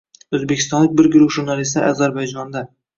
O‘zbekistonlik 0.37 0.97
bir 1.03 1.11
guruh 1.17 1.37
jurnalistlar 1.39 1.89
Ozarbayjonda 1.95 2.69